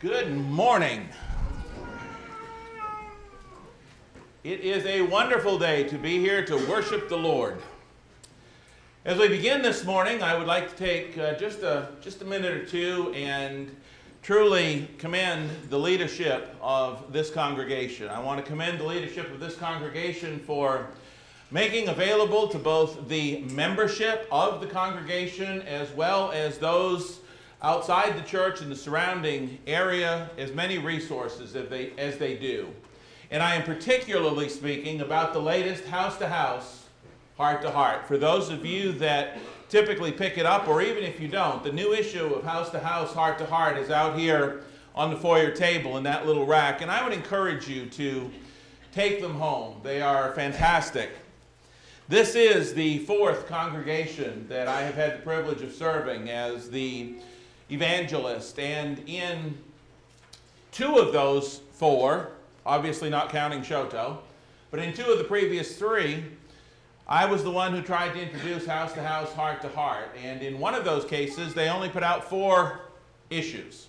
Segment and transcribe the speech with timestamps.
[0.00, 1.10] Good morning.
[4.42, 7.60] It is a wonderful day to be here to worship the Lord.
[9.04, 12.24] As we begin this morning, I would like to take uh, just, a, just a
[12.24, 13.76] minute or two and
[14.22, 18.08] truly commend the leadership of this congregation.
[18.08, 20.86] I want to commend the leadership of this congregation for
[21.50, 27.19] making available to both the membership of the congregation as well as those
[27.62, 32.68] outside the church and the surrounding area as many resources as they, as they do.
[33.30, 36.86] And I am particularly speaking about the latest house to house,
[37.36, 38.06] heart to heart.
[38.08, 41.72] For those of you that typically pick it up, or even if you don't, the
[41.72, 44.62] new issue of house to house, heart to heart is out here
[44.94, 46.82] on the foyer table in that little rack.
[46.82, 48.30] And I would encourage you to
[48.92, 49.80] take them home.
[49.84, 51.10] They are fantastic.
[52.08, 57.14] This is the fourth congregation that I have had the privilege of serving as the
[57.70, 58.58] evangelist.
[58.58, 59.56] And in
[60.72, 62.32] two of those four,
[62.66, 64.18] obviously not counting Chouteau,
[64.70, 66.24] but in two of the previous three,
[67.08, 70.16] I was the one who tried to introduce house to house, heart to heart.
[70.22, 72.82] And in one of those cases, they only put out four
[73.30, 73.88] issues.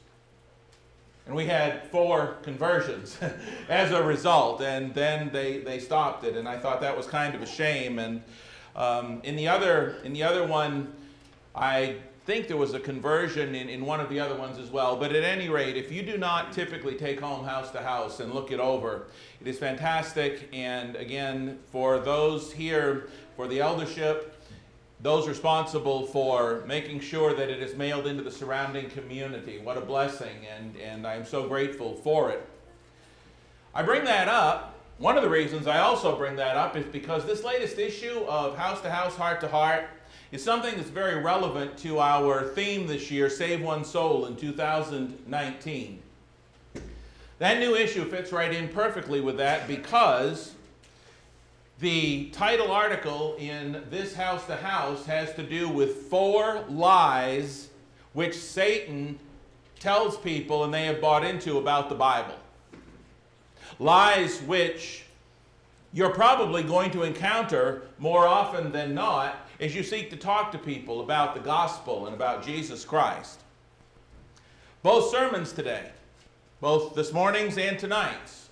[1.28, 3.20] And we had four conversions
[3.70, 4.62] as a result.
[4.62, 6.36] And then they, they stopped it.
[6.36, 8.00] And I thought that was kind of a shame.
[8.00, 8.24] And
[8.76, 10.92] um, in, the other, in the other one,
[11.54, 11.98] I
[12.32, 14.96] think there was a conversion in, in one of the other ones as well.
[14.96, 18.34] But at any rate, if you do not typically take home house to house and
[18.34, 19.08] look it over,
[19.42, 20.48] it is fantastic.
[20.54, 24.42] And again, for those here, for the eldership,
[25.02, 29.60] those responsible for making sure that it is mailed into the surrounding community.
[29.60, 32.48] What a blessing, and, and I'm so grateful for it.
[33.76, 34.80] I bring that up.
[35.00, 38.56] One of the reasons I also bring that up is because this latest issue of
[38.56, 39.90] House to House, Heart to Heart
[40.32, 46.02] is something that's very relevant to our theme this year, Save One Soul, in 2019.
[47.40, 50.54] That new issue fits right in perfectly with that because
[51.80, 57.70] the title article in this House to House has to do with four lies
[58.14, 59.18] which Satan
[59.80, 62.36] tells people and they have bought into about the Bible.
[63.80, 65.06] Lies which
[65.92, 70.58] you're probably going to encounter more often than not as you seek to talk to
[70.58, 73.40] people about the gospel and about Jesus Christ.
[74.84, 75.92] Both sermons today,
[76.60, 78.50] both this morning's and tonight's,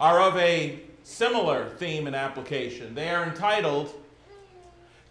[0.00, 2.94] are of a similar theme and application.
[2.94, 3.92] They are entitled,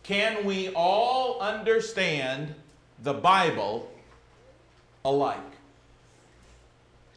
[0.03, 2.53] Can We All Understand
[3.03, 3.89] the Bible
[5.05, 5.37] Alike?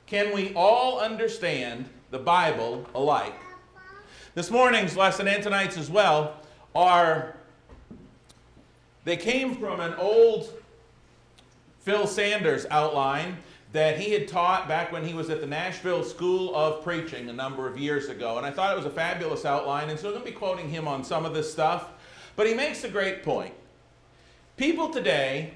[0.06, 3.34] Can we all understand the Bible alike?
[4.34, 6.36] This morning's lesson and tonight's as well
[6.74, 7.34] are,
[9.04, 10.50] they came from an old
[11.80, 13.36] Phil Sanders outline
[13.72, 17.32] that he had taught back when he was at the Nashville School of Preaching a
[17.32, 18.38] number of years ago.
[18.38, 20.68] And I thought it was a fabulous outline, and so I'm going to be quoting
[20.68, 21.90] him on some of this stuff.
[22.36, 23.52] But he makes a great point.
[24.56, 25.54] People today,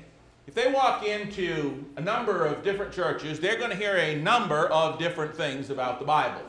[0.49, 4.67] if they walk into a number of different churches, they're going to hear a number
[4.67, 6.43] of different things about the Bible.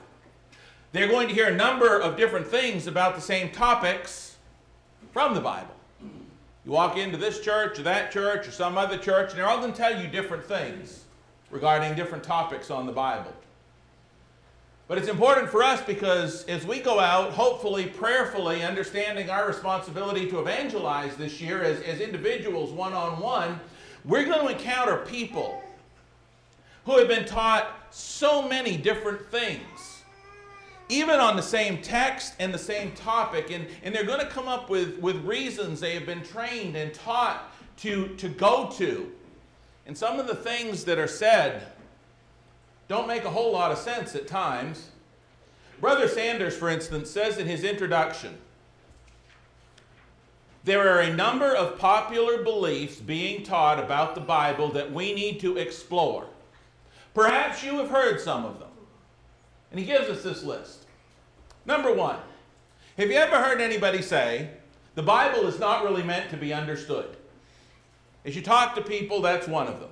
[0.92, 4.38] They're going to hear a number of different things about the same topics
[5.14, 5.79] from the Bible.
[6.66, 9.60] You walk into this church or that church or some other church, and they're all
[9.60, 11.06] going to tell you different things
[11.52, 13.34] regarding different topics on the Bible.
[14.88, 20.28] But it's important for us because as we go out, hopefully, prayerfully, understanding our responsibility
[20.32, 23.60] to evangelize this year as, as individuals one on one,
[24.04, 25.62] we're going to encounter people
[26.86, 29.62] who have been taught so many different things,
[30.90, 33.52] even on the same text and the same topic.
[33.52, 36.94] And, and they're going to come up with, with reasons they have been trained and
[36.94, 39.12] taught to, to go to
[39.90, 41.64] and some of the things that are said
[42.88, 44.92] don't make a whole lot of sense at times.
[45.82, 48.38] Brother Sanders, for instance, says in his introduction
[50.64, 55.40] there are a number of popular beliefs being taught about the Bible that we need
[55.40, 56.28] to explore.
[57.16, 58.69] Perhaps you have heard some of them.
[59.72, 60.86] And he gives us this list.
[61.66, 62.18] Number one,
[62.98, 64.50] have you ever heard anybody say
[64.96, 67.16] the Bible is not really meant to be understood?
[68.26, 69.90] As you talk to people, that's one of them.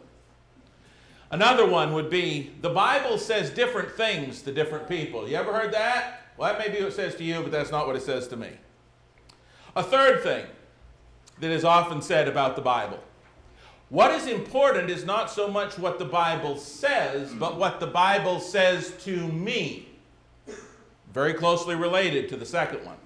[1.30, 5.28] Another one would be the Bible says different things to different people.
[5.28, 6.22] You ever heard that?
[6.38, 8.28] Well, that may be what it says to you, but that's not what it says
[8.30, 8.52] to me.
[9.76, 10.46] A third thing
[11.40, 13.00] that is often said about the Bible
[13.90, 18.40] what is important is not so much what the Bible says, but what the Bible
[18.40, 19.88] says to me.
[21.14, 22.98] Very closely related to the second one.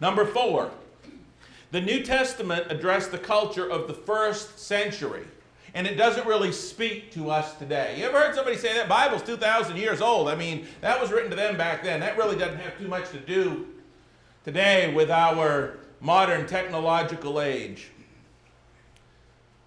[0.00, 0.70] Number four,
[1.70, 5.26] the New Testament addressed the culture of the first century.
[5.74, 7.96] and it doesn't really speak to us today.
[7.98, 10.26] You ever heard somebody say that Bible's 2,000 years old?
[10.26, 12.00] I mean, that was written to them back then.
[12.00, 13.66] That really doesn't have too much to do
[14.42, 17.90] today with our modern technological age.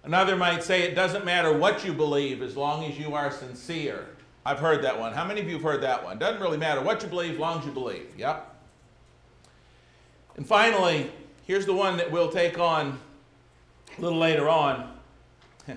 [0.02, 4.06] Another might say it doesn't matter what you believe as long as you are sincere.
[4.44, 5.12] I've heard that one.
[5.12, 6.18] How many of you have heard that one?
[6.18, 8.08] Doesn't really matter what you believe long as you believe.
[8.16, 8.46] Yep.
[10.36, 11.10] And finally,
[11.46, 12.98] here's the one that we'll take on
[13.96, 14.92] a little later on.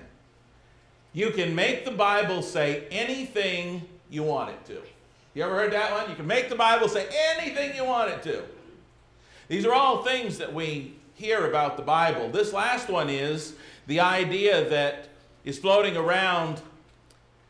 [1.16, 4.82] You can make the Bible say anything you want it to.
[5.32, 6.10] You ever heard that one?
[6.10, 7.06] You can make the Bible say
[7.36, 8.42] anything you want it to.
[9.46, 12.30] These are all things that we hear about the Bible.
[12.30, 13.54] This last one is
[13.86, 15.08] the idea that
[15.44, 16.60] is floating around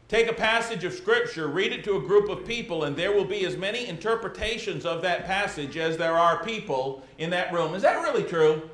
[0.08, 3.24] take a passage of Scripture, read it to a group of people, and there will
[3.24, 7.74] be as many interpretations of that passage as there are people in that room.
[7.74, 8.68] Is that really true?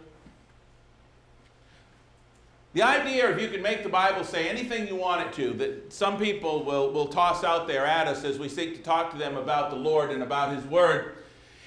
[2.72, 5.92] The idea of you can make the Bible say anything you want it to, that
[5.92, 9.18] some people will, will toss out there at us as we seek to talk to
[9.18, 11.16] them about the Lord and about His Word.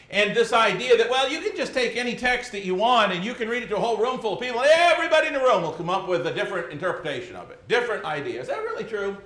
[0.09, 3.23] And this idea that, well, you can just take any text that you want and
[3.23, 5.39] you can read it to a whole room full of people, and everybody in the
[5.39, 8.41] room will come up with a different interpretation of it, different idea.
[8.41, 9.17] Is that really true?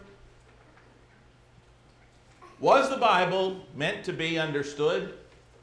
[2.59, 5.13] Was the Bible meant to be understood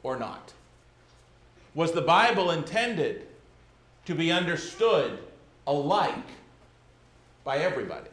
[0.03, 0.53] or not?
[1.73, 3.27] Was the Bible intended
[4.05, 5.19] to be understood
[5.67, 6.13] alike
[7.43, 8.09] by everybody.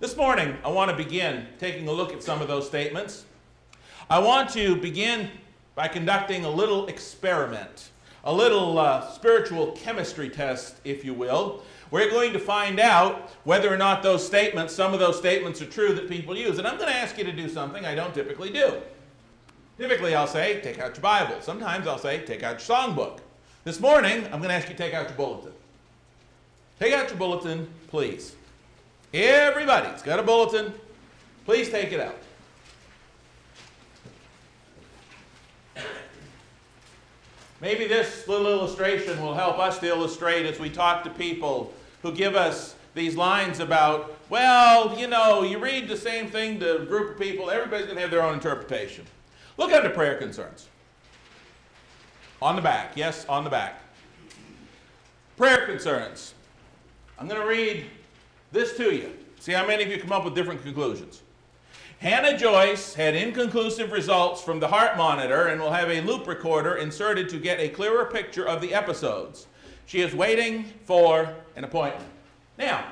[0.00, 3.24] This morning, I want to begin taking a look at some of those statements.
[4.08, 5.30] I want to begin
[5.80, 7.88] by conducting a little experiment,
[8.24, 11.62] a little uh, spiritual chemistry test, if you will.
[11.90, 15.66] We're going to find out whether or not those statements, some of those statements are
[15.66, 16.58] true that people use.
[16.58, 18.74] And I'm going to ask you to do something I don't typically do.
[19.78, 21.36] Typically, I'll say, take out your Bible.
[21.40, 23.20] Sometimes I'll say, take out your songbook.
[23.64, 25.52] This morning, I'm going to ask you to take out your bulletin.
[26.78, 28.36] Take out your bulletin, please.
[29.14, 30.74] Everybody's got a bulletin.
[31.46, 32.18] Please take it out.
[37.60, 42.12] Maybe this little illustration will help us to illustrate as we talk to people who
[42.12, 46.86] give us these lines about, well, you know, you read the same thing to a
[46.86, 49.04] group of people, everybody's going to have their own interpretation.
[49.58, 50.68] Look under prayer concerns.
[52.40, 53.80] On the back, yes, on the back.
[55.36, 56.34] Prayer concerns.
[57.18, 57.86] I'm going to read
[58.52, 59.12] this to you.
[59.38, 61.22] See how many of you come up with different conclusions.
[62.00, 66.76] Hannah Joyce had inconclusive results from the heart monitor and will have a loop recorder
[66.76, 69.46] inserted to get a clearer picture of the episodes.
[69.84, 72.08] She is waiting for an appointment.
[72.56, 72.84] Now,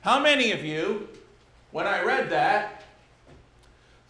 [0.00, 1.08] how many of you,
[1.70, 2.82] when I read that,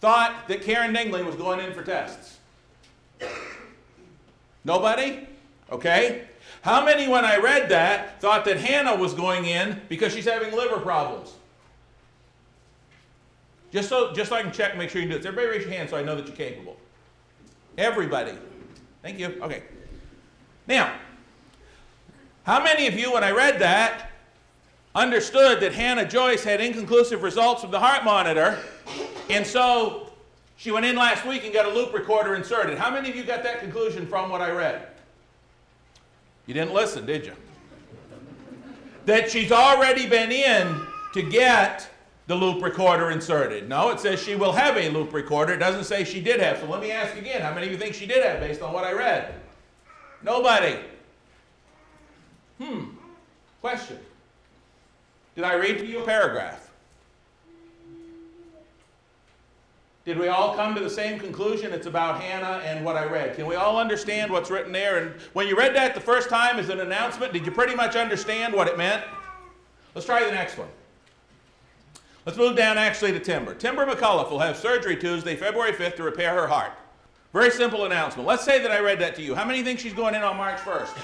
[0.01, 2.39] thought that Karen Dingley was going in for tests?
[4.65, 5.27] Nobody?
[5.71, 6.23] Okay.
[6.63, 10.51] How many, when I read that, thought that Hannah was going in because she's having
[10.51, 11.35] liver problems?
[13.73, 15.25] Just so, just so I can check, make sure you do this.
[15.25, 16.77] Everybody raise your hand so I know that you're capable.
[17.75, 18.33] Everybody.
[19.01, 19.35] Thank you.
[19.41, 19.63] Okay.
[20.67, 20.93] Now,
[22.43, 24.11] how many of you, when I read that,
[24.93, 28.59] understood that Hannah Joyce had inconclusive results from the heart monitor,
[29.31, 30.11] and so
[30.55, 32.77] she went in last week and got a loop recorder inserted?
[32.77, 34.87] How many of you got that conclusion from what I read?
[36.45, 37.33] You didn't listen, did you?
[39.05, 40.79] That she's already been in
[41.15, 41.89] to get
[42.27, 43.67] the loop recorder inserted.
[43.67, 45.53] No, it says she will have a loop recorder.
[45.53, 46.59] It doesn't say she did have.
[46.59, 48.73] So let me ask again how many of you think she did have based on
[48.73, 49.35] what I read?
[50.23, 50.79] Nobody.
[52.61, 52.85] Hmm.
[53.61, 53.99] Question.
[55.35, 56.69] Did I read to you a paragraph?
[60.05, 61.71] Did we all come to the same conclusion?
[61.71, 63.35] It's about Hannah and what I read.
[63.35, 64.97] Can we all understand what's written there?
[64.97, 67.95] And when you read that the first time as an announcement, did you pretty much
[67.95, 69.03] understand what it meant?
[69.95, 70.67] Let's try the next one.
[72.25, 73.53] Let's move down actually to Timber.
[73.53, 76.71] Timber McCullough will have surgery Tuesday, February 5th to repair her heart.
[77.33, 78.27] Very simple announcement.
[78.27, 79.35] Let's say that I read that to you.
[79.35, 80.95] How many think she's going in on March 1st?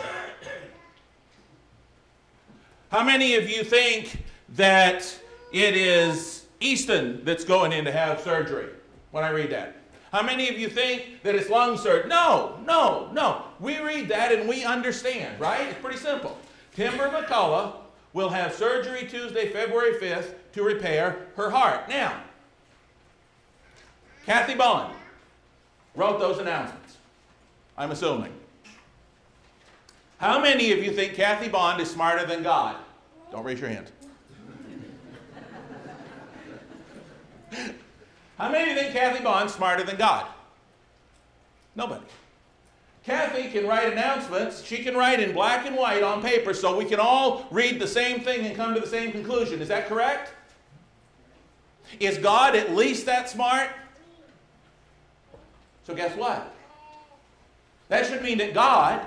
[2.91, 4.23] How many of you think
[4.55, 5.19] that
[5.51, 8.69] it is Easton that's going in to have surgery?
[9.11, 9.75] when I read that?
[10.11, 12.09] How many of you think that it's lung surgery?
[12.09, 13.43] No, no, no.
[13.59, 15.67] We read that and we understand, right?
[15.67, 16.37] It's pretty simple.
[16.75, 17.73] Timber McCullough
[18.13, 21.87] will have surgery Tuesday, February 5th to repair her heart.
[21.89, 22.21] Now,
[24.25, 24.93] Kathy Bond
[25.95, 26.97] wrote those announcements,
[27.77, 28.33] I'm assuming.
[30.17, 32.75] How many of you think Kathy Bond is smarter than God?
[33.31, 33.91] Don't raise your hand.
[38.37, 40.25] How many of you think Kathy Bond's smarter than God?
[41.75, 42.05] Nobody.
[43.03, 44.63] Kathy can write announcements.
[44.63, 47.87] She can write in black and white on paper so we can all read the
[47.87, 49.61] same thing and come to the same conclusion.
[49.61, 50.33] Is that correct?
[51.99, 53.69] Is God at least that smart?
[55.85, 56.53] So, guess what?
[57.87, 59.05] That should mean that God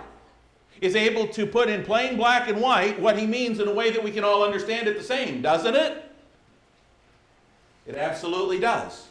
[0.80, 3.90] is able to put in plain black and white what he means in a way
[3.90, 6.10] that we can all understand it the same, doesn't it?
[7.86, 9.06] It absolutely does.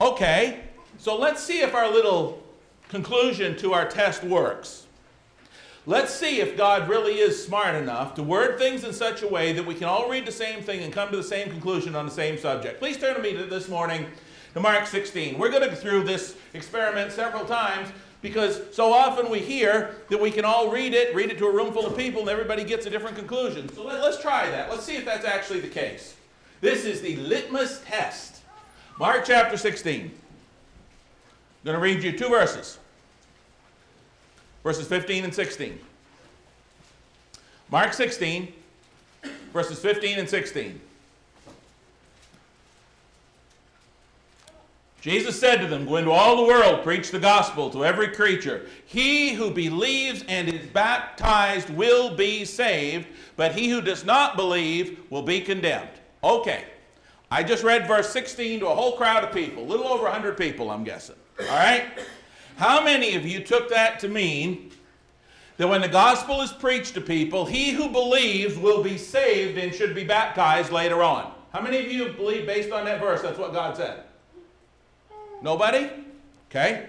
[0.00, 0.60] Okay,
[0.98, 2.42] so let's see if our little
[2.88, 4.86] conclusion to our test works.
[5.84, 9.52] Let's see if God really is smart enough to word things in such a way
[9.52, 12.06] that we can all read the same thing and come to the same conclusion on
[12.06, 12.78] the same subject.
[12.78, 14.06] Please turn to me this morning
[14.54, 15.36] to Mark 16.
[15.36, 17.88] We're going to go through this experiment several times
[18.20, 21.52] because so often we hear that we can all read it, read it to a
[21.52, 23.68] room full of people, and everybody gets a different conclusion.
[23.74, 24.70] So let, us try that.
[24.70, 26.14] Let's see if that's actually the case.
[26.60, 28.42] This is the litmus test.
[29.00, 30.02] Mark chapter 16.
[30.04, 30.10] I'm
[31.64, 32.78] going to read you two verses
[34.62, 35.78] verses 15 and 16.
[37.70, 38.52] Mark 16,
[39.52, 40.80] verses 15 and 16.
[45.00, 48.66] Jesus said to them, Go into all the world, preach the gospel to every creature.
[48.86, 55.00] He who believes and is baptized will be saved, but he who does not believe
[55.10, 55.90] will be condemned.
[56.22, 56.66] Okay,
[57.32, 60.36] I just read verse 16 to a whole crowd of people, a little over 100
[60.36, 61.16] people, I'm guessing.
[61.40, 61.84] All right?
[62.56, 64.70] How many of you took that to mean
[65.56, 69.74] that when the gospel is preached to people, he who believes will be saved and
[69.74, 71.32] should be baptized later on?
[71.52, 74.04] How many of you believe based on that verse that's what God said?
[75.42, 75.90] Nobody?
[76.50, 76.86] Okay.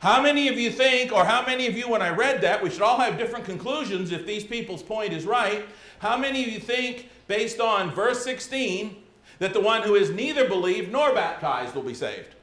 [0.00, 2.68] How many of you think, or how many of you, when I read that, we
[2.68, 5.64] should all have different conclusions if these people's point is right?
[5.98, 8.96] How many of you think, based on verse 16,
[9.38, 12.34] that the one who is neither believed nor baptized will be saved?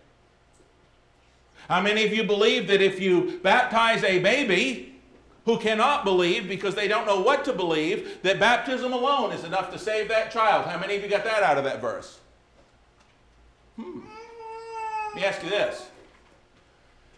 [1.68, 5.00] How many of you believe that if you baptize a baby
[5.46, 9.72] who cannot believe because they don't know what to believe, that baptism alone is enough
[9.72, 10.66] to save that child?
[10.66, 12.20] How many of you got that out of that verse?
[13.78, 14.02] Hmm.
[15.08, 15.88] Let me ask you this.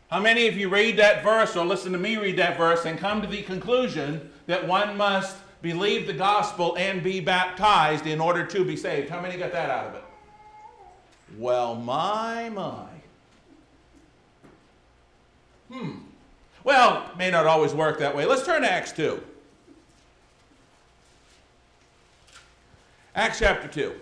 [0.10, 3.00] How many of you read that verse or listen to me read that verse and
[3.00, 8.46] come to the conclusion that one must believe the gospel and be baptized in order
[8.46, 9.10] to be saved?
[9.10, 10.04] How many got that out of it?
[11.38, 12.93] Well, my, my.
[15.74, 15.92] Hmm.
[16.63, 18.25] Well, may not always work that way.
[18.25, 19.22] Let's turn to Acts 2.
[23.15, 23.94] Acts chapter 2.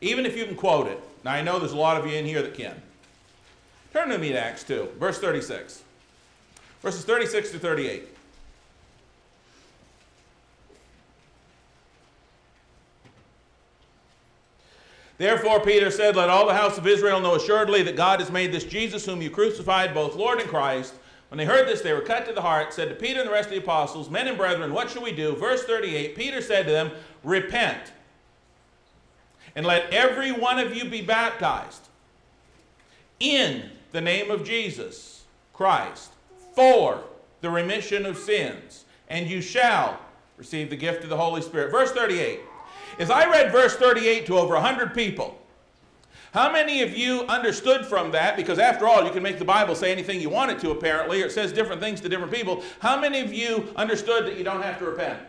[0.00, 1.00] Even if you can quote it.
[1.24, 2.80] Now, I know there's a lot of you in here that can.
[3.92, 5.82] Turn to me to Acts 2, verse 36.
[6.80, 8.11] Verses 36 to 38.
[15.22, 18.50] Therefore, Peter said, Let all the house of Israel know assuredly that God has made
[18.50, 20.94] this Jesus, whom you crucified, both Lord and Christ.
[21.28, 23.32] When they heard this, they were cut to the heart, said to Peter and the
[23.32, 25.36] rest of the apostles, Men and brethren, what shall we do?
[25.36, 26.90] Verse 38 Peter said to them,
[27.22, 27.92] Repent
[29.54, 31.86] and let every one of you be baptized
[33.20, 36.10] in the name of Jesus Christ
[36.52, 37.04] for
[37.42, 40.00] the remission of sins, and you shall
[40.36, 41.70] receive the gift of the Holy Spirit.
[41.70, 42.40] Verse 38.
[42.98, 45.38] As I read verse 38 to over 100 people,
[46.32, 48.36] how many of you understood from that?
[48.36, 51.22] Because after all, you can make the Bible say anything you want it to, apparently,
[51.22, 52.62] or it says different things to different people.
[52.80, 55.20] How many of you understood that you don't have to repent?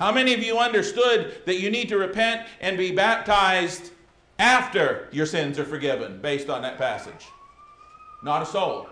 [0.00, 3.92] How many of you understood that you need to repent and be baptized
[4.38, 7.28] after your sins are forgiven based on that passage?
[8.22, 8.88] Not a soul.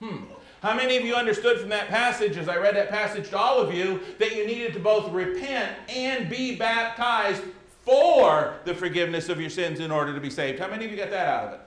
[0.00, 0.24] Hmm.
[0.64, 3.60] How many of you understood from that passage, as I read that passage to all
[3.60, 7.42] of you, that you needed to both repent and be baptized
[7.82, 10.58] for the forgiveness of your sins in order to be saved?
[10.58, 11.60] How many of you got that out of it?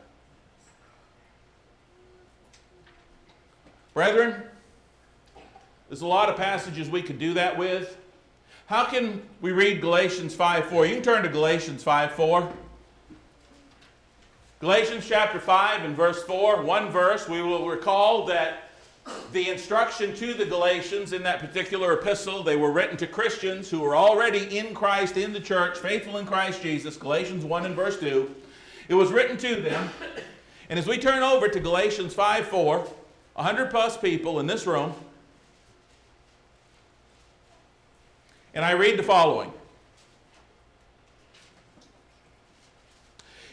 [3.93, 4.41] Brethren,
[5.89, 7.97] there's a lot of passages we could do that with.
[8.65, 10.87] How can we read Galatians 5:4?
[10.87, 12.51] You can turn to Galatians 5:4.
[14.59, 18.63] Galatians chapter 5 and verse 4, one verse, we will recall that
[19.31, 23.79] the instruction to the Galatians in that particular epistle, they were written to Christians who
[23.79, 26.97] were already in Christ, in the church, faithful in Christ Jesus.
[26.97, 28.33] Galatians 1 and verse 2.
[28.89, 29.89] It was written to them.
[30.69, 32.77] And as we turn over to Galatians 5 4,
[33.35, 34.93] 100 plus people in this room,
[38.57, 39.53] And I read the following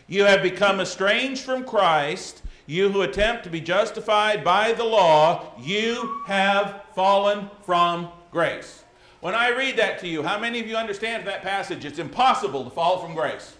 [0.08, 5.52] You have become estranged from Christ, you who attempt to be justified by the law,
[5.60, 8.84] you have fallen from grace.
[9.20, 11.84] When I read that to you, how many of you understand that passage?
[11.84, 13.56] It's impossible to fall from grace.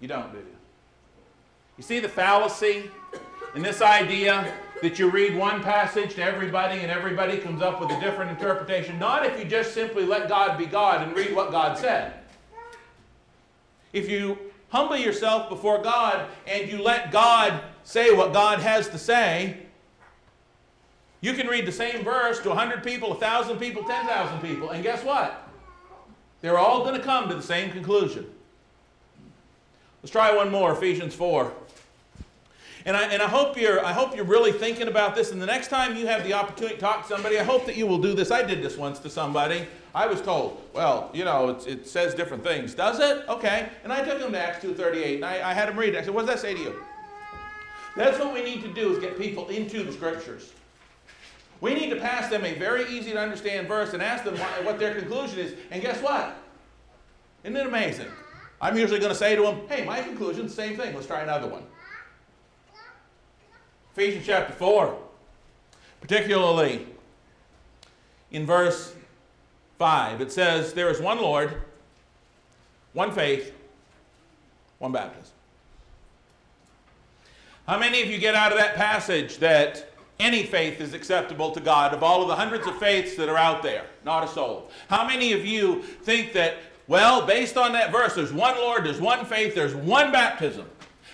[0.00, 0.44] You don't, do you?
[1.78, 2.90] You see the fallacy
[3.54, 7.90] in this idea that you read one passage to everybody and everybody comes up with
[7.90, 8.98] a different interpretation?
[8.98, 12.14] Not if you just simply let God be God and read what God said.
[13.92, 18.98] If you humble yourself before God and you let God say what God has to
[18.98, 19.58] say,
[21.20, 25.02] you can read the same verse to 100 people, 1,000 people, 10,000 people, and guess
[25.04, 25.48] what?
[26.40, 28.26] They're all going to come to the same conclusion.
[30.02, 31.52] Let's try one more, Ephesians 4.
[32.86, 35.32] And I, and I hope you're I hope you're really thinking about this.
[35.32, 37.76] And the next time you have the opportunity to talk to somebody, I hope that
[37.76, 38.30] you will do this.
[38.30, 39.66] I did this once to somebody.
[39.92, 42.74] I was told, well, you know, it says different things.
[42.74, 43.28] Does it?
[43.28, 43.68] Okay.
[43.82, 45.98] And I took them to Acts 2.38, and I, I had them read it.
[45.98, 46.82] I said, what does that say to you?
[47.96, 50.52] That's what we need to do is get people into the scriptures.
[51.62, 54.78] We need to pass them a very easy to understand verse and ask them what
[54.78, 55.54] their conclusion is.
[55.70, 56.36] And guess what?
[57.42, 58.08] Isn't it amazing?
[58.60, 60.94] I'm usually going to say to them, hey, my conclusion, same thing.
[60.94, 61.62] Let's try another one.
[63.96, 64.94] Ephesians chapter 4,
[66.02, 66.86] particularly
[68.30, 68.94] in verse
[69.78, 71.62] 5, it says, There is one Lord,
[72.92, 73.54] one faith,
[74.80, 75.32] one baptism.
[77.66, 81.60] How many of you get out of that passage that any faith is acceptable to
[81.60, 83.86] God of all of the hundreds of faiths that are out there?
[84.04, 84.70] Not a soul.
[84.90, 89.00] How many of you think that, well, based on that verse, there's one Lord, there's
[89.00, 90.66] one faith, there's one baptism?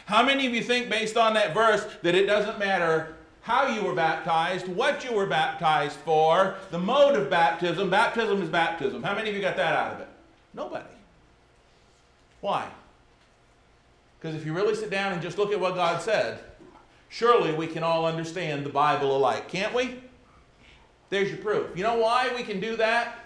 [0.07, 3.83] How many of you think, based on that verse, that it doesn't matter how you
[3.83, 7.91] were baptized, what you were baptized for, the mode of baptism?
[7.91, 9.03] Baptism is baptism.
[9.03, 10.09] How many of you got that out of it?
[10.55, 10.85] Nobody.
[12.41, 12.69] Why?
[14.19, 16.41] Because if you really sit down and just look at what God said,
[17.09, 20.01] surely we can all understand the Bible alike, can't we?
[21.11, 21.77] There's your proof.
[21.77, 23.17] You know why we can do that?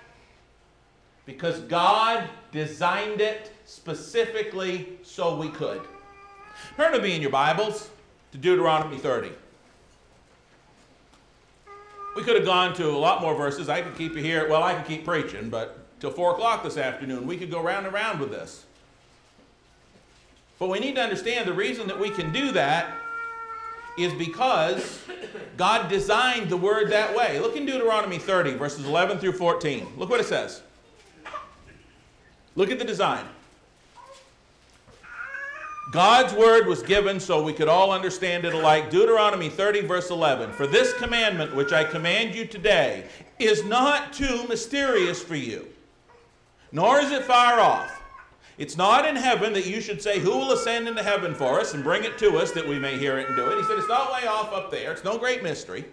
[1.25, 5.83] Because God designed it specifically so we could.
[6.77, 7.89] Turn to me in your Bibles
[8.33, 9.31] to Deuteronomy 30.
[12.17, 13.69] We could have gone to a lot more verses.
[13.69, 14.49] I could keep you here.
[14.49, 17.85] Well, I could keep preaching, but till 4 o'clock this afternoon, we could go round
[17.85, 18.65] and round with this.
[20.59, 22.95] But we need to understand the reason that we can do that
[23.99, 25.03] is because
[25.57, 27.39] God designed the word that way.
[27.41, 29.87] Look in Deuteronomy 30, verses 11 through 14.
[29.97, 30.63] Look what it says.
[32.55, 33.27] Look at the design.
[35.93, 38.91] God's word was given so we could all understand it alike.
[38.91, 40.53] Deuteronomy 30, verse 11.
[40.53, 43.05] For this commandment which I command you today
[43.39, 45.69] is not too mysterious for you,
[46.73, 48.03] nor is it far off.
[48.59, 51.75] It's not in heaven that you should say, Who will ascend into heaven for us
[51.75, 53.59] and bring it to us that we may hear it and do it?
[53.59, 54.93] He said, It's not way off up there.
[54.93, 55.85] It's no great mystery.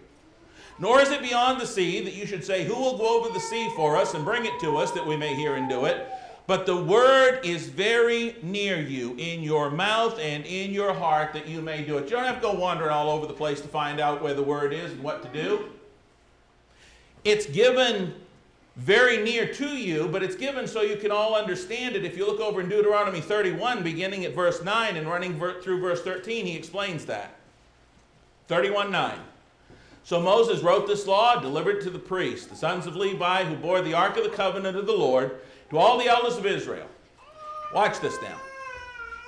[0.80, 3.40] Nor is it beyond the sea that you should say, Who will go over the
[3.40, 6.08] sea for us and bring it to us that we may hear and do it?
[6.46, 11.48] But the word is very near you, in your mouth and in your heart, that
[11.48, 12.06] you may do it.
[12.06, 14.44] You don't have to go wandering all over the place to find out where the
[14.44, 15.70] word is and what to do.
[17.24, 18.14] It's given
[18.76, 22.04] very near to you, but it's given so you can all understand it.
[22.04, 26.02] If you look over in Deuteronomy 31, beginning at verse 9 and running through verse
[26.02, 27.36] 13, he explains that.
[28.48, 29.18] 31 9.
[30.04, 33.82] So Moses wrote this law, delivered to the priests, the sons of Levi, who bore
[33.82, 35.40] the ark of the covenant of the Lord,
[35.74, 36.86] to all the elders of Israel.
[37.74, 38.38] Watch this now.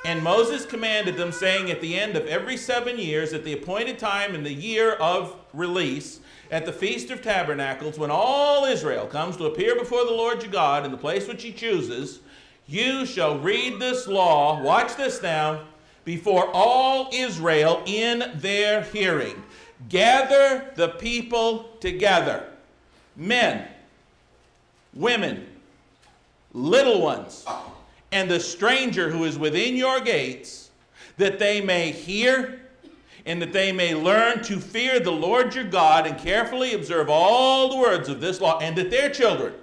[0.06, 3.98] And Moses commanded them, saying, At the end of every seven years, at the appointed
[3.98, 6.20] time in the year of release,
[6.52, 10.52] at the Feast of Tabernacles, when all Israel comes to appear before the Lord your
[10.52, 12.20] God in the place which he chooses,
[12.68, 15.62] you shall read this law, watch this now,
[16.04, 19.42] before all Israel in their hearing.
[19.90, 22.48] Gather the people together,
[23.16, 23.68] men,
[24.94, 25.48] women,
[26.56, 27.46] little ones,
[28.12, 30.72] and the stranger who is within your gates,
[31.18, 32.62] that they may hear
[33.26, 37.70] and that they may learn to fear the Lord your God and carefully observe all
[37.70, 39.54] the words of this law, and that their children,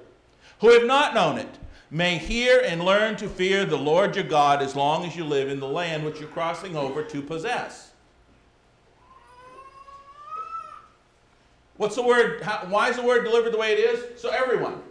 [0.61, 4.63] who have not known it, may hear and learn to fear the Lord your God
[4.63, 7.93] as long as you live in the land which you're crossing over to possess.
[11.77, 12.43] What's the word?
[12.43, 14.21] How, why is the word delivered the way it is?
[14.21, 14.82] So everyone,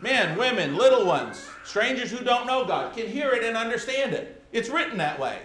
[0.00, 4.42] men, women, little ones, strangers who don't know God, can hear it and understand it.
[4.52, 5.38] It's written that way.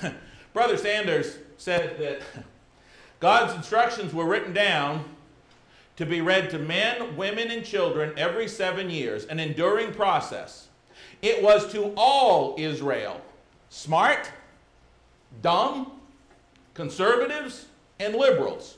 [0.52, 2.22] Brother Sanders said that
[3.20, 5.04] God's instructions were written down
[5.96, 10.68] to be read to men, women, and children every seven years, an enduring process.
[11.22, 13.20] It was to all Israel
[13.70, 14.30] smart,
[15.42, 15.92] dumb,
[16.74, 17.66] conservatives,
[17.98, 18.76] and liberals.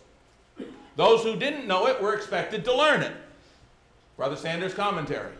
[0.97, 3.13] Those who didn't know it were expected to learn it.
[4.21, 5.33] Brother Sanders' commentary.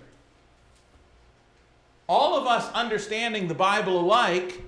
[2.09, 4.59] All of us understanding the Bible alike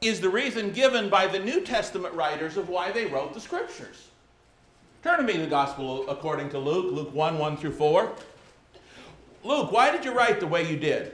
[0.00, 4.06] is the reason given by the New Testament writers of why they wrote the scriptures.
[5.02, 8.12] Turn to me the gospel according to Luke, Luke 1 1 through 4.
[9.42, 11.12] Luke, why did you write the way you did?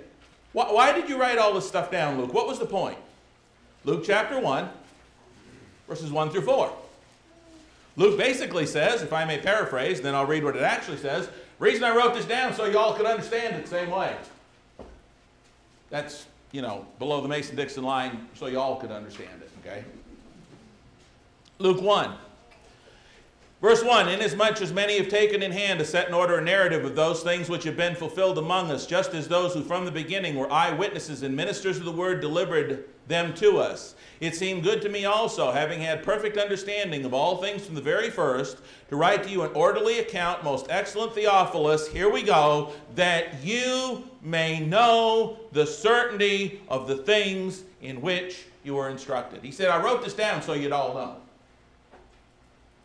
[0.53, 2.35] Why, why did you write all this stuff down, Luke?
[2.35, 2.99] What was the point?
[3.87, 4.69] Luke chapter 1,
[5.89, 6.82] verses 1 through 4.
[7.97, 11.29] Luke basically says, if I may paraphrase, then I'll read what it actually says.
[11.59, 14.17] Reason I wrote this down so y'all could understand it the same way.
[15.91, 19.85] That's, you know, below the Mason Dixon line so y'all could understand it, okay?
[21.59, 22.15] Luke 1.
[23.63, 26.85] Verse 1 Inasmuch as many have taken in hand to set in order a narrative
[26.85, 29.93] of those things which have been fulfilled among us, just as those who from the
[29.93, 33.95] beginning were eyewitnesses and ministers of the word delivered them to us.
[34.19, 37.81] It seemed good to me also, having had perfect understanding of all things from the
[37.81, 42.73] very first, to write to you an orderly account, most excellent Theophilus, here we go,
[42.97, 49.41] that you may know the certainty of the things in which you were instructed.
[49.45, 51.22] He said, I wrote this down so you'd all know.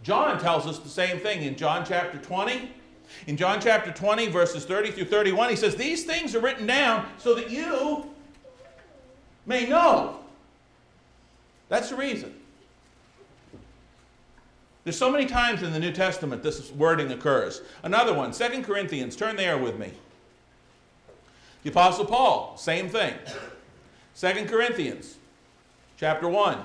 [0.08, 2.72] John tells us the same thing in John chapter 20.
[3.28, 7.06] In John chapter 20, verses 30 through 31, he says, These things are written down
[7.18, 8.10] so that you
[9.46, 10.22] may know.
[11.68, 12.34] That's the reason.
[14.86, 17.62] There's so many times in the New Testament this wording occurs.
[17.84, 19.92] Another one, 2 Corinthians, turn there with me.
[21.64, 23.14] The Apostle Paul, same thing.
[24.18, 25.18] 2 Corinthians,
[25.98, 26.60] chapter 1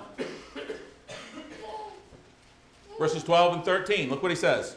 [3.03, 4.09] verses 12 and 13.
[4.09, 4.77] Look what he says.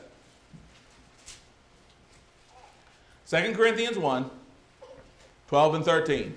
[3.29, 4.27] 2 Corinthians 1,
[5.47, 6.35] 12 and 13.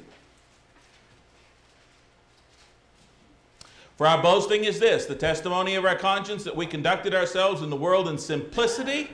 [3.96, 7.70] For our boasting is this the testimony of our conscience that we conducted ourselves in
[7.70, 9.11] the world in simplicity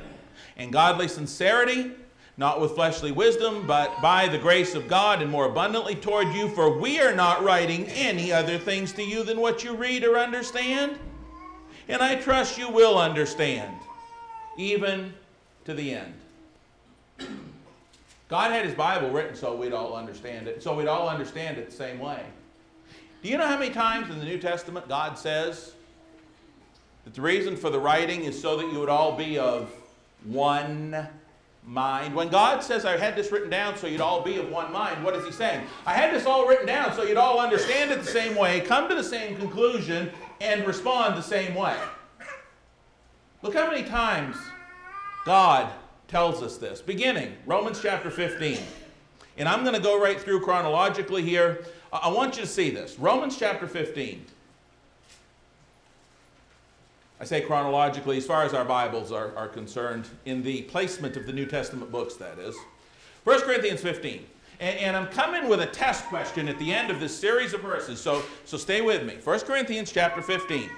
[0.56, 1.92] and godly sincerity,
[2.36, 6.48] not with fleshly wisdom, but by the grace of God and more abundantly toward you.
[6.48, 10.18] For we are not writing any other things to you than what you read or
[10.18, 10.98] understand
[11.88, 13.74] and I trust you will understand,
[14.56, 15.12] even
[15.64, 16.14] to the end.
[18.28, 21.70] God had his Bible written so we'd all understand it, so we'd all understand it
[21.70, 22.24] the same way.
[23.22, 25.72] Do you know how many times in the New Testament God says
[27.04, 29.70] that the reason for the writing is so that you would all be of
[30.24, 31.06] one
[31.66, 32.14] mind?
[32.14, 35.02] When God says, I had this written down so you'd all be of one mind,
[35.02, 35.66] what is He saying?
[35.86, 38.88] I had this all written down so you'd all understand it the same way, come
[38.88, 41.76] to the same conclusion, and respond the same way.
[43.42, 44.36] Look how many times
[45.24, 45.70] God
[46.08, 46.80] tells us this.
[46.80, 48.58] Beginning, Romans chapter 15.
[49.36, 51.64] And I'm going to go right through chronologically here.
[51.92, 52.98] I want you to see this.
[52.98, 54.24] Romans chapter 15.
[57.24, 61.24] I say chronologically as far as our Bibles are, are concerned, in the placement of
[61.24, 62.54] the New Testament books, that is.
[63.24, 64.26] 1 Corinthians 15.
[64.60, 67.62] And, and, I'm coming with a test question at the end of this series of
[67.62, 69.16] verses, so, so stay with me.
[69.24, 70.68] 1 Corinthians chapter 15.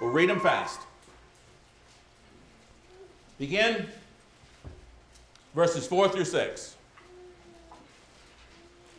[0.00, 0.80] We'll read them fast.
[3.38, 3.84] Begin
[5.54, 6.74] verses 4 through 6.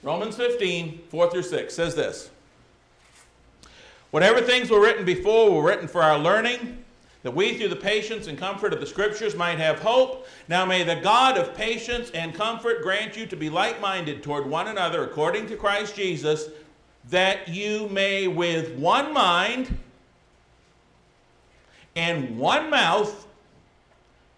[0.03, 2.29] Romans 15, 4 through 6 says this
[4.11, 6.82] Whatever things were written before were written for our learning
[7.23, 10.27] that we through the patience and comfort of the Scriptures might have hope.
[10.47, 14.45] Now may the God of patience and comfort grant you to be like minded toward
[14.45, 16.49] one another according to Christ Jesus,
[17.09, 19.77] that you may with one mind
[21.95, 23.27] and one mouth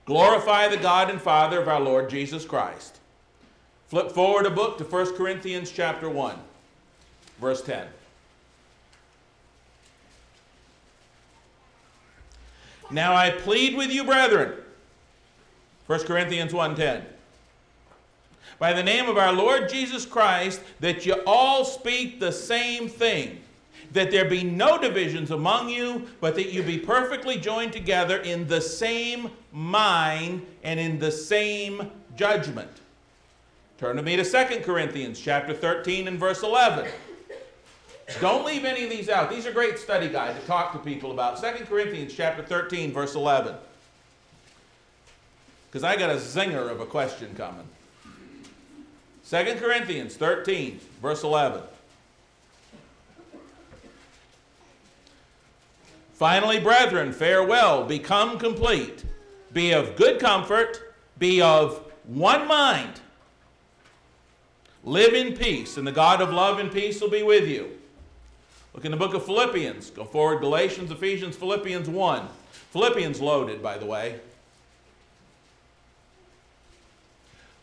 [0.06, 3.00] glorify the God and Father of our Lord Jesus Christ.
[3.88, 6.38] Flip forward a book to 1 Corinthians chapter 1,
[7.39, 7.88] verse 10.
[12.91, 14.54] Now I plead with you, brethren.
[15.88, 17.04] 1 Corinthians 1:10.
[18.58, 23.41] By the name of our Lord Jesus Christ, that you all speak the same thing,
[23.91, 28.48] that there be no divisions among you, but that you be perfectly joined together in
[28.48, 32.82] the same mind and in the same judgment.
[33.78, 36.89] Turn to me to 2 Corinthians chapter 13 and verse 11.
[38.22, 39.30] Don't leave any of these out.
[39.30, 41.41] These are great study guides to talk to people about.
[41.41, 43.56] 2 Corinthians chapter 13, verse 11.
[45.68, 47.68] Because I got a zinger of a question coming.
[49.30, 51.62] 2 Corinthians 13, verse 11.
[56.13, 59.04] Finally, brethren, farewell, become complete,
[59.52, 63.02] be of good comfort, be of one mind,
[64.84, 67.72] live in peace, and the God of love and peace will be with you.
[68.75, 69.89] Look in the book of Philippians.
[69.91, 72.27] Go forward, Galatians, Ephesians, Philippians 1.
[72.71, 74.19] Philippians loaded, by the way.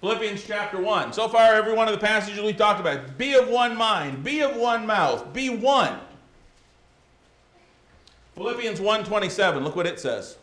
[0.01, 1.12] Philippians chapter 1.
[1.12, 3.18] So far, every one of the passages we talked about.
[3.18, 6.01] Be of one mind, be of one mouth, be one.
[8.35, 10.38] Philippians 1:27, look what it says.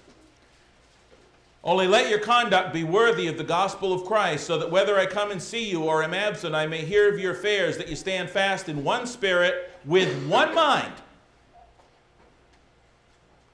[1.62, 5.06] Only let your conduct be worthy of the gospel of Christ, so that whether I
[5.06, 7.98] come and see you or am absent, I may hear of your affairs, that you
[7.98, 10.94] stand fast in one spirit, with one mind,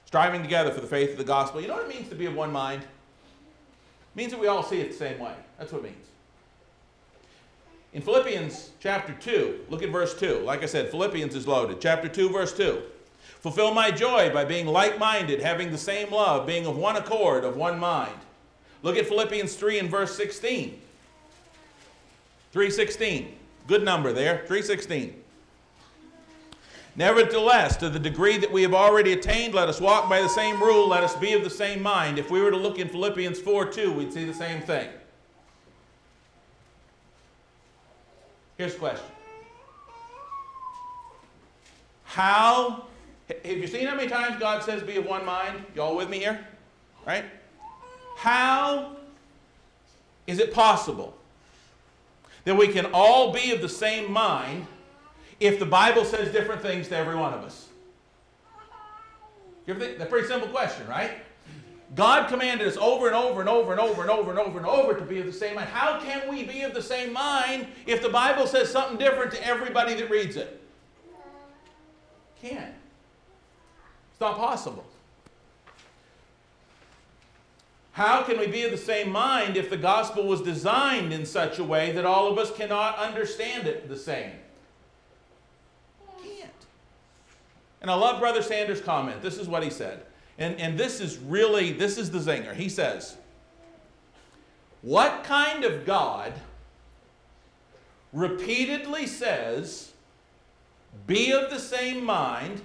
[0.05, 1.61] striving together for the faith of the gospel.
[1.61, 2.83] You know what it means to be of one mind?
[2.83, 5.33] It means that we all see it the same way.
[5.57, 6.07] That's what it means.
[7.93, 10.39] In Philippians chapter 2, look at verse 2.
[10.39, 11.81] Like I said, Philippians is loaded.
[11.81, 12.81] Chapter 2, verse 2.
[13.45, 17.43] Fulfill my joy by being like minded, having the same love, being of one accord,
[17.43, 18.17] of one mind.
[18.81, 20.81] Look at Philippians 3 and verse 16.
[22.51, 23.35] 316.
[23.67, 24.37] Good number there.
[24.47, 25.13] 316.
[26.95, 30.59] Nevertheless, to the degree that we have already attained, let us walk by the same
[30.59, 32.17] rule, let us be of the same mind.
[32.17, 34.89] If we were to look in Philippians 4 2, we'd see the same thing.
[38.57, 39.05] Here's a question
[42.05, 42.87] How,
[43.27, 45.63] have you seen how many times God says be of one mind?
[45.73, 46.45] Y'all with me here?
[47.05, 47.25] Right?
[48.17, 48.95] How
[50.27, 51.15] is it possible
[52.43, 54.67] that we can all be of the same mind
[55.39, 57.67] if the Bible says different things to every one of us?
[59.65, 59.97] You ever think?
[59.97, 61.11] That's a pretty simple question, right?
[61.95, 64.67] God commanded us over and over and over and over and over and over and
[64.67, 65.69] over to be of the same mind.
[65.69, 69.45] How can we be of the same mind if the Bible says something different to
[69.45, 70.61] everybody that reads it?
[72.41, 72.73] Can't.
[74.15, 74.85] It's not possible.
[77.91, 81.59] How can we be of the same mind if the gospel was designed in such
[81.59, 84.31] a way that all of us cannot understand it the same?
[86.23, 86.49] Can't.
[87.81, 89.21] And I love Brother Sanders' comment.
[89.21, 90.05] This is what he said.
[90.37, 92.55] And, and this is really, this is the zinger.
[92.55, 93.17] He says,
[94.81, 96.31] What kind of God
[98.13, 99.91] repeatedly says,
[101.05, 102.61] be of the same mind,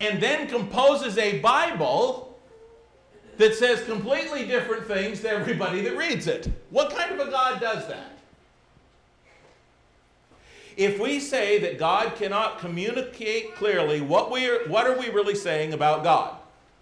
[0.00, 2.38] and then composes a Bible
[3.36, 6.48] that says completely different things to everybody that reads it?
[6.70, 8.18] What kind of a God does that?
[10.76, 15.34] If we say that God cannot communicate clearly, what, we are, what are we really
[15.34, 16.36] saying about God?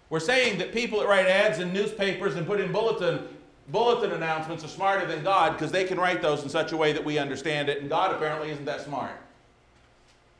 [0.09, 3.27] We're saying that people that write ads in newspapers and put in bulletin,
[3.67, 6.93] bulletin announcements are smarter than God because they can write those in such a way
[6.93, 9.11] that we understand it, and God apparently isn't that smart.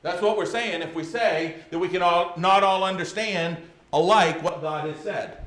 [0.01, 3.57] That's what we're saying if we say that we can all, not all understand
[3.91, 5.45] alike what God has said.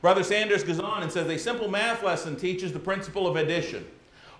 [0.00, 3.86] Brother Sanders goes on and says a simple math lesson teaches the principle of addition.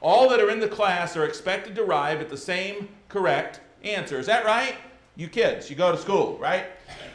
[0.01, 4.19] All that are in the class are expected to arrive at the same correct answer.
[4.19, 4.75] Is that right?
[5.17, 6.67] You kids, you go to school, right?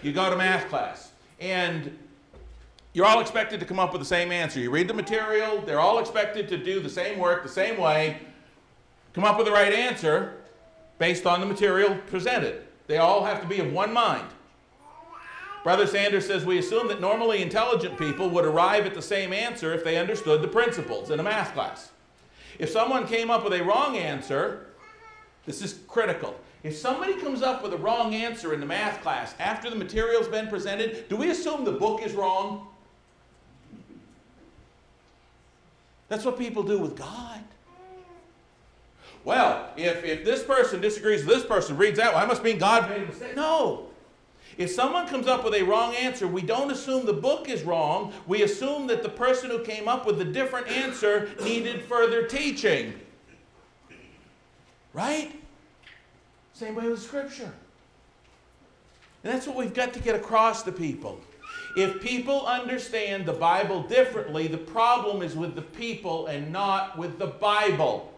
[0.02, 1.12] You go to math class.
[1.40, 1.98] And
[2.94, 4.60] you're all expected to come up with the same answer.
[4.60, 8.20] You read the material, they're all expected to do the same work the same way,
[9.14, 10.38] come up with the right answer
[11.00, 12.64] based on the material presented.
[12.88, 14.28] They all have to be of one mind.
[15.64, 19.74] Brother Sanders says we assume that normally intelligent people would arrive at the same answer
[19.74, 21.92] if they understood the principles in a math class.
[22.58, 24.68] If someone came up with a wrong answer,
[25.46, 26.40] this is critical.
[26.64, 30.28] If somebody comes up with a wrong answer in the math class after the material's
[30.28, 32.68] been presented, do we assume the book is wrong?
[36.10, 37.44] That's what people do with God.
[39.28, 42.58] Well, if, if this person disagrees with this person, reads that, well, I must mean
[42.58, 43.36] God made a mistake.
[43.36, 43.88] No.
[44.58, 48.14] If someone comes up with a wrong answer, we don't assume the book is wrong.
[48.26, 52.94] We assume that the person who came up with a different answer needed further teaching.
[54.94, 55.34] Right?
[56.54, 57.52] Same way with Scripture.
[59.26, 61.20] And that's what we've got to get across to people.
[61.76, 67.20] If people understand the Bible differently, the problem is with the people and not with
[67.20, 68.14] the Bible.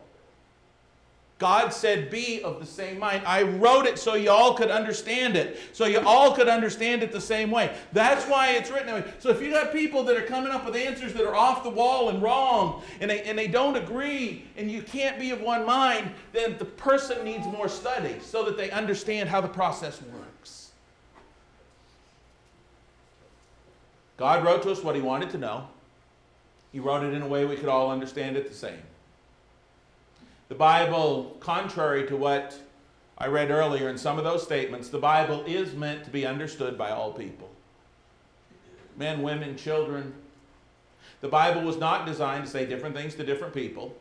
[1.40, 3.24] God said, Be of the same mind.
[3.26, 7.14] I wrote it so you all could understand it, so you all could understand it
[7.14, 7.74] the same way.
[7.94, 9.06] That's why it's written.
[9.20, 11.70] So if you got people that are coming up with answers that are off the
[11.70, 15.66] wall and wrong, and they, and they don't agree, and you can't be of one
[15.66, 20.72] mind, then the person needs more study so that they understand how the process works.
[24.18, 25.70] God wrote to us what He wanted to know,
[26.74, 28.82] He wrote it in a way we could all understand it the same.
[30.50, 32.60] The Bible, contrary to what
[33.18, 36.78] I read earlier in some of those statements, the Bible is meant to be understood
[36.78, 37.50] by all people
[38.98, 40.14] men, women, children.
[41.22, 43.96] The Bible was not designed to say different things to different people.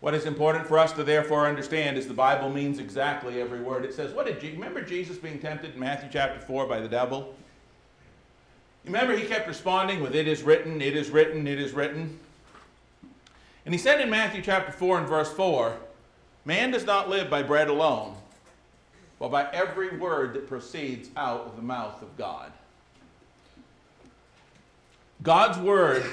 [0.00, 3.84] What is important for us to therefore understand is the Bible means exactly every word
[3.84, 4.12] it says.
[4.12, 7.34] What did you remember Jesus being tempted in Matthew chapter 4 by the devil?
[8.84, 12.18] Remember he kept responding with it is written, it is written, it is written.
[13.66, 15.76] And he said in Matthew chapter 4 and verse 4
[16.44, 18.14] Man does not live by bread alone,
[19.18, 22.52] but by every word that proceeds out of the mouth of God.
[25.24, 26.06] God's word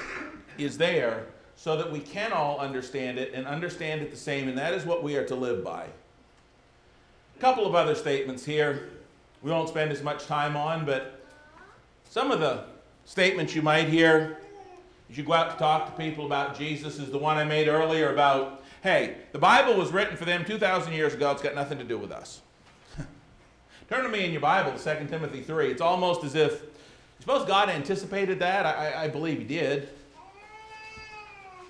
[0.58, 4.58] is there so that we can all understand it and understand it the same, and
[4.58, 5.86] that is what we are to live by.
[7.36, 8.90] A couple of other statements here
[9.42, 11.24] we won't spend as much time on, but
[12.10, 12.64] some of the
[13.04, 14.38] statements you might hear
[15.14, 17.68] as you go out to talk to people about Jesus is the one I made
[17.68, 21.78] earlier about, hey, the Bible was written for them 2,000 years ago, it's got nothing
[21.78, 22.40] to do with us.
[23.88, 25.68] Turn to me in your Bible to 2 Timothy 3.
[25.68, 26.62] It's almost as if,
[27.20, 28.66] suppose God anticipated that?
[28.66, 29.88] I, I believe He did.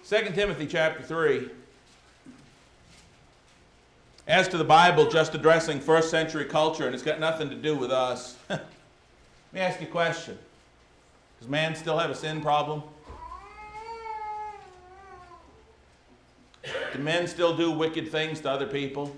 [0.08, 1.50] 2 Timothy chapter 3.
[4.26, 7.76] As to the Bible just addressing first century culture, and it's got nothing to do
[7.76, 8.38] with us.
[8.48, 8.62] Let
[9.52, 10.38] me ask you a question
[11.40, 12.84] Does man still have a sin problem?
[16.92, 19.14] Do men still do wicked things to other people?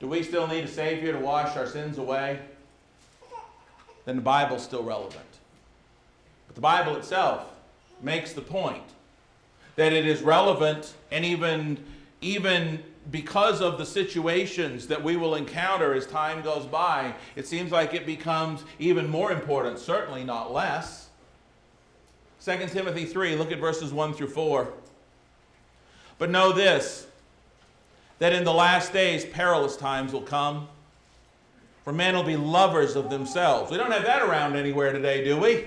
[0.00, 2.40] Do we still need a Savior to wash our sins away?
[4.04, 5.24] Then the Bible's still relevant.
[6.46, 7.44] But the Bible itself
[8.00, 8.82] makes the point
[9.76, 11.82] that it is relevant and even,
[12.20, 17.70] even because of the situations that we will encounter as time goes by, it seems
[17.70, 21.08] like it becomes even more important, certainly not less.
[22.44, 24.72] 2 Timothy 3, look at verses 1 through 4.
[26.18, 27.06] But know this
[28.18, 30.68] that in the last days perilous times will come.
[31.82, 33.70] For men will be lovers of themselves.
[33.70, 35.66] We don't have that around anywhere today, do we?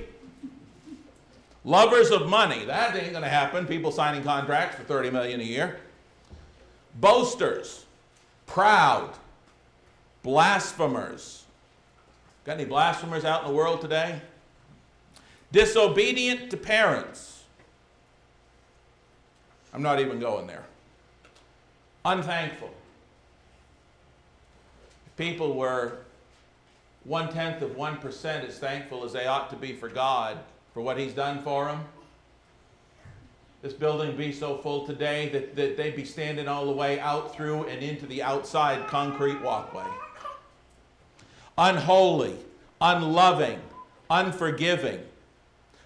[1.65, 2.63] Lovers of money.
[2.63, 3.65] That ain't going to happen.
[3.65, 5.79] People signing contracts for 30 million a year.
[6.95, 7.85] Boasters.
[8.45, 9.11] Proud.
[10.23, 11.43] Blasphemers.
[12.45, 14.21] Got any blasphemers out in the world today?
[15.51, 17.34] Disobedient to parents.
[19.75, 20.63] I'm not even going there
[22.05, 22.69] unthankful.
[25.17, 25.97] People were
[27.03, 30.39] one tenth of 1% as thankful as they ought to be for God
[30.73, 31.83] for what He's done for them,
[33.61, 37.33] this building be so full today that, that they'd be standing all the way out
[37.33, 39.87] through and into the outside concrete walkway.
[41.57, 42.35] Unholy,
[42.81, 43.59] unloving,
[44.09, 44.99] unforgiving,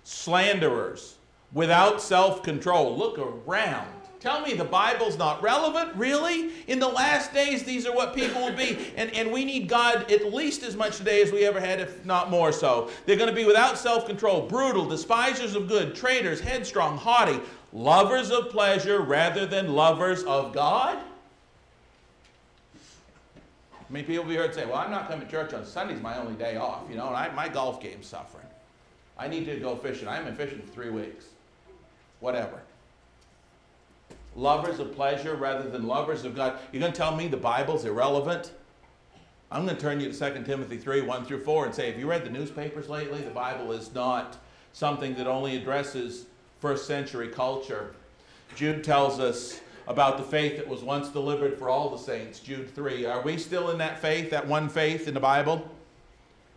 [0.03, 1.15] slanderers,
[1.53, 2.97] without self control.
[2.97, 3.87] Look around.
[4.19, 5.95] Tell me the Bible's not relevant?
[5.95, 6.51] Really?
[6.67, 8.91] In the last days, these are what people will be.
[8.97, 12.05] And, and we need God at least as much today as we ever had, if
[12.05, 12.89] not more so.
[13.05, 17.39] They're going to be without self control, brutal, despisers of good, traitors, headstrong, haughty,
[17.71, 20.99] lovers of pleasure rather than lovers of God.
[23.89, 26.01] I mean, people will be heard say, well, I'm not coming to church on Sunday's
[26.01, 28.45] my only day off, you know, and I, my golf game's suffering.
[29.17, 30.07] I need to go fishing.
[30.07, 31.25] I haven't been fishing for three weeks.
[32.19, 32.61] Whatever
[34.35, 36.59] lovers of pleasure rather than lovers of God.
[36.71, 38.51] You're going to tell me the Bible's irrelevant?
[39.51, 41.99] I'm going to turn you to 2 Timothy 3 1 through 4 and say, Have
[41.99, 43.21] you read the newspapers lately?
[43.21, 44.37] The Bible is not
[44.73, 46.25] something that only addresses
[46.59, 47.93] first century culture.
[48.55, 52.39] Jude tells us about the faith that was once delivered for all the saints.
[52.39, 53.05] Jude 3.
[53.05, 55.67] Are we still in that faith, that one faith in the Bible?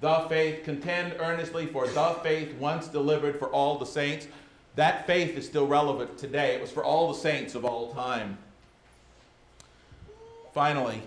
[0.00, 4.26] The faith, contend earnestly for the faith once delivered for all the saints.
[4.74, 6.54] That faith is still relevant today.
[6.54, 8.38] It was for all the saints of all time.
[10.54, 11.02] Finally,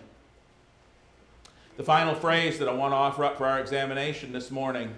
[1.78, 4.94] the final phrase that I want to offer up for our examination this morning.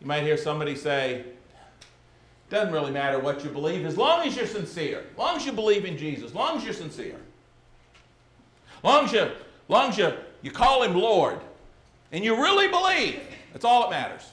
[0.00, 1.24] You might hear somebody say,
[2.50, 5.04] doesn't really matter what you believe as long as you're sincere.
[5.12, 6.26] As long as you believe in Jesus.
[6.26, 7.16] As long as you're sincere.
[8.78, 9.30] As long as you, as
[9.68, 11.40] long as you, you call him Lord
[12.12, 13.20] and you really believe.
[13.52, 14.30] That's all that matters.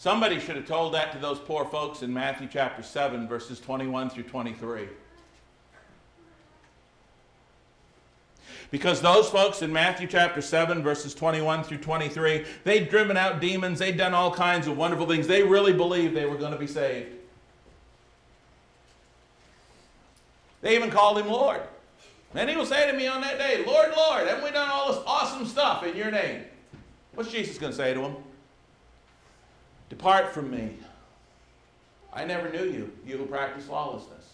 [0.00, 4.08] Somebody should have told that to those poor folks in Matthew chapter 7, verses 21
[4.08, 4.88] through 23.
[8.70, 13.78] Because those folks in Matthew chapter 7, verses 21 through 23, they'd driven out demons,
[13.78, 15.26] they'd done all kinds of wonderful things.
[15.26, 17.10] They really believed they were going to be saved.
[20.62, 21.60] They even called him Lord.
[22.34, 24.94] And he will say to me on that day, Lord, Lord, haven't we done all
[24.94, 26.44] this awesome stuff in your name?
[27.14, 28.16] What's Jesus going to say to him?
[29.90, 30.70] Depart from me.
[32.12, 34.24] I never knew you, you who practice lawlessness.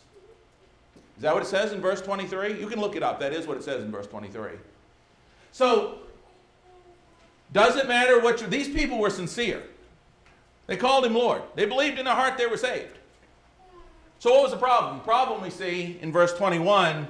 [1.17, 2.61] Is that what it says in verse 23?
[2.61, 3.19] You can look it up.
[3.21, 4.51] That is what it says in verse 23.
[5.53, 5.99] So,
[7.53, 9.63] does it matter what you, these people were sincere?
[10.67, 11.43] They called him Lord.
[11.55, 12.99] They believed in their heart they were saved.
[14.19, 14.99] So, what was the problem?
[14.99, 17.07] The problem we see in verse 21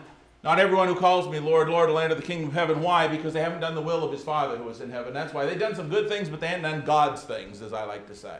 [0.46, 2.80] not everyone who calls me Lord, Lord will enter the kingdom of heaven.
[2.80, 3.08] Why?
[3.08, 5.12] Because they haven't done the will of his Father who is in heaven.
[5.12, 5.44] That's why.
[5.44, 8.14] They've done some good things, but they haven't done God's things, as I like to
[8.14, 8.38] say.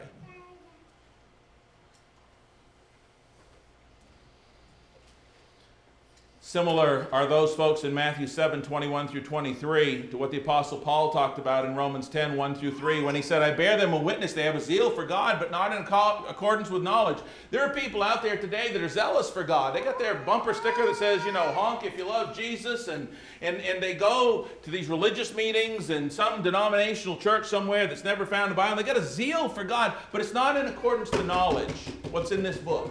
[6.47, 11.11] Similar are those folks in Matthew 7 21 through 23 to what the Apostle Paul
[11.11, 14.01] talked about in Romans 10 1 through 3 when he said, I bear them a
[14.01, 17.17] witness they have a zeal for God, but not in accordance with knowledge.
[17.51, 19.75] There are people out there today that are zealous for God.
[19.75, 23.09] They got their bumper sticker that says, you know, honk if you love Jesus, and,
[23.41, 28.25] and, and they go to these religious meetings in some denominational church somewhere that's never
[28.25, 28.77] found the Bible.
[28.77, 31.73] They got a zeal for God, but it's not in accordance to knowledge,
[32.09, 32.89] what's in this book.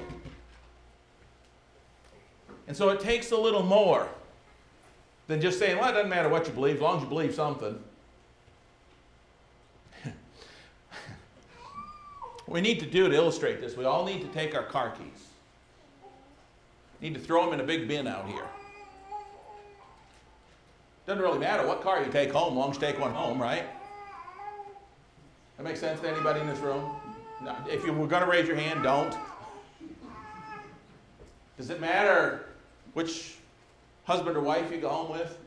[2.69, 4.09] And so it takes a little more
[5.29, 7.35] than just saying, well, it doesn't matter what you believe, as long as you believe
[7.35, 7.79] something.
[12.47, 15.27] we need to do to illustrate this, we all need to take our car keys.
[17.01, 18.47] Need to throw them in a big bin out here.
[21.07, 23.65] Doesn't really matter what car you take home, long as you take one home, right?
[25.57, 26.91] That makes sense to anybody in this room?
[27.43, 29.15] No, if you were going to raise your hand, don't.
[31.57, 32.46] Does it matter
[32.97, 33.35] which
[34.07, 35.39] husband or wife you go home with?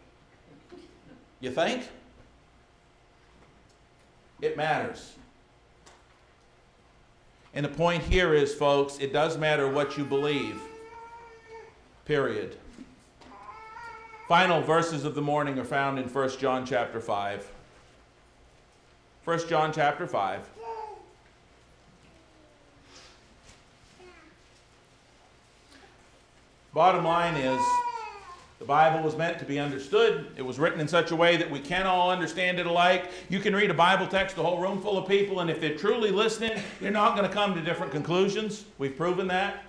[1.40, 1.90] You think?
[4.40, 5.14] It matters.
[7.56, 10.62] And the point here is, folks, it does matter what you believe.
[12.06, 12.56] Period.
[14.28, 17.52] Final verses of the morning are found in 1 John chapter 5.
[19.26, 20.48] 1 John chapter 5.
[26.74, 27.60] Bottom line is,
[28.60, 30.28] the Bible was meant to be understood.
[30.36, 33.10] It was written in such a way that we can all understand it alike.
[33.28, 35.78] You can read a Bible text, a whole room full of people, and if they're
[35.78, 38.66] truly listening, you're not going to come to different conclusions.
[38.78, 39.64] We've proven that.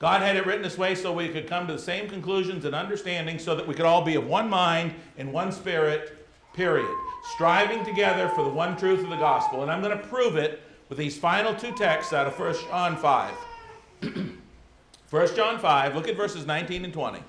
[0.00, 2.74] God had it written this way so we could come to the same conclusions and
[2.74, 6.90] understanding so that we could all be of one mind and one spirit, period.
[7.34, 9.62] Striving together for the one truth of the gospel.
[9.62, 12.96] And I'm going to prove it with these final two texts out of 1 John
[12.96, 13.34] 5.
[15.12, 17.22] 1 John 5, look at verses 19 and 20.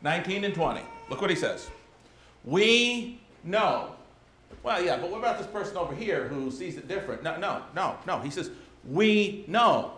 [0.00, 0.80] 19 and 20.
[1.10, 1.68] Look what he says.
[2.44, 3.96] We know.
[4.62, 7.24] Well, yeah, but what about this person over here who sees it different?
[7.24, 8.20] No, no, no, no.
[8.20, 8.52] He says,
[8.88, 9.94] We know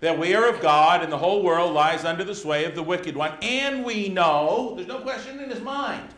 [0.00, 2.82] that we are of God and the whole world lies under the sway of the
[2.82, 3.32] wicked one.
[3.42, 6.08] And we know, there's no question in his mind,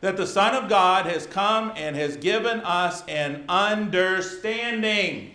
[0.00, 5.34] that the Son of God has come and has given us an understanding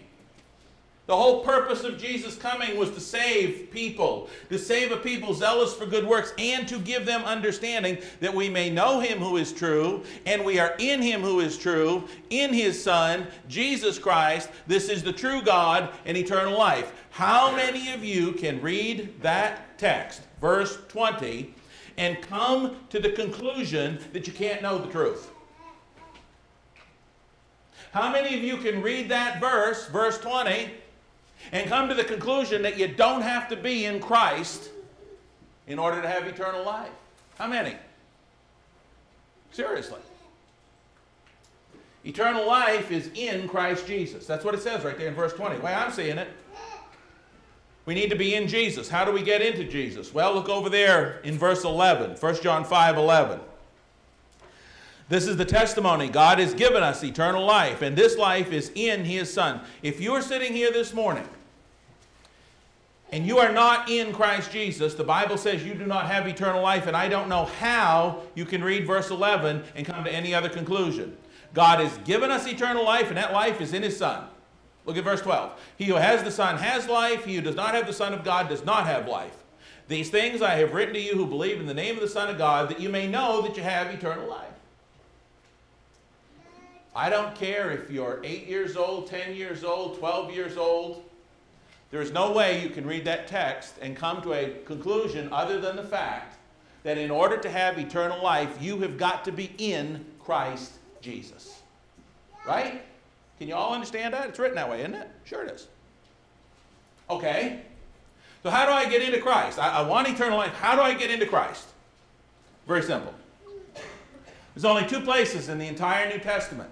[1.08, 5.74] the whole purpose of Jesus coming was to save people, to save a people zealous
[5.74, 9.52] for good works, and to give them understanding that we may know him who is
[9.52, 14.50] true, and we are in him who is true, in his Son, Jesus Christ.
[14.68, 16.94] This is the true God and eternal life.
[17.10, 21.54] How many of you can read that text, verse 20,
[21.98, 25.32] and come to the conclusion that you can't know the truth?
[27.92, 30.72] How many of you can read that verse, verse 20,
[31.52, 34.70] and come to the conclusion that you don't have to be in Christ
[35.68, 36.92] in order to have eternal life.
[37.38, 37.76] How many?
[39.52, 40.00] Seriously.
[42.04, 44.26] Eternal life is in Christ Jesus.
[44.26, 45.58] That's what it says right there in verse 20.
[45.58, 46.28] The way I'm seeing it.
[47.86, 48.90] We need to be in Jesus.
[48.90, 50.14] How do we get into Jesus?
[50.14, 53.40] Well, look over there in verse 11, 1 John 5 11.
[55.12, 56.08] This is the testimony.
[56.08, 59.60] God has given us eternal life, and this life is in His Son.
[59.84, 61.28] If you are sitting here this morning
[63.12, 66.62] and you are not in Christ Jesus, the Bible says you do not have eternal
[66.62, 70.34] life, and I don't know how you can read verse 11 and come to any
[70.34, 71.18] other conclusion.
[71.54, 74.24] God has given us eternal life, and that life is in His Son.
[74.86, 75.60] Look at verse 12.
[75.78, 78.24] He who has the Son has life, he who does not have the Son of
[78.24, 79.44] God does not have life.
[79.90, 82.30] These things I have written to you who believe in the name of the Son
[82.30, 84.48] of God, that you may know that you have eternal life.
[86.96, 91.04] I don't care if you're 8 years old, 10 years old, 12 years old.
[91.90, 95.60] There is no way you can read that text and come to a conclusion other
[95.60, 96.38] than the fact
[96.84, 101.62] that in order to have eternal life, you have got to be in Christ Jesus.
[102.46, 102.82] Right?
[103.38, 104.30] Can you all understand that?
[104.30, 105.10] It's written that way, isn't it?
[105.26, 105.68] Sure it is.
[107.10, 107.62] Okay.
[108.44, 109.60] So, how do I get into Christ?
[109.60, 110.54] I, I want eternal life.
[110.54, 111.68] How do I get into Christ?
[112.68, 113.14] Very simple.
[114.56, 116.72] There's only two places in the entire New Testament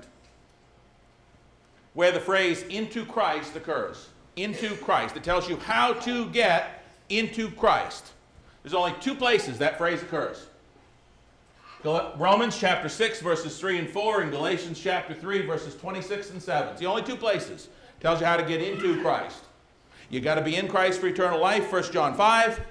[1.93, 4.09] where the phrase into Christ occurs.
[4.35, 5.17] Into Christ.
[5.17, 8.11] It tells you how to get into Christ.
[8.63, 10.47] There's only two places that phrase occurs.
[11.83, 16.69] Romans chapter 6, verses 3 and 4, and Galatians chapter 3, verses 26 and 7.
[16.71, 17.69] It's the only two places.
[17.97, 19.45] It tells you how to get into Christ.
[20.09, 22.61] You got to be in Christ for eternal life, 1 John 5.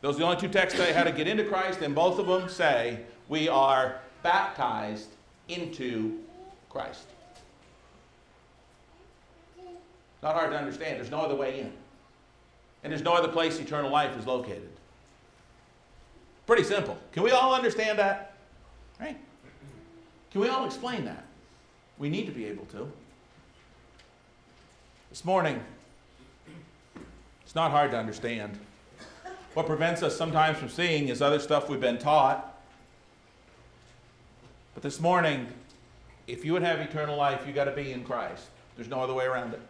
[0.00, 2.26] Those are the only two texts that how to get into Christ, and both of
[2.26, 5.08] them say we are baptized
[5.48, 6.20] into
[6.70, 7.06] Christ.
[10.22, 10.98] Not hard to understand.
[10.98, 11.72] There's no other way in.
[12.84, 14.68] and there's no other place eternal life is located.
[16.46, 16.98] Pretty simple.
[17.12, 18.34] Can we all understand that?
[19.00, 19.16] Right?
[20.32, 21.24] Can we all explain that?
[21.98, 22.90] We need to be able to.
[25.10, 25.62] This morning,
[27.44, 28.58] it's not hard to understand.
[29.54, 32.58] What prevents us sometimes from seeing is other stuff we've been taught.
[34.74, 35.46] But this morning,
[36.26, 38.46] if you would have eternal life, you got to be in Christ.
[38.76, 39.60] There's no other way around it.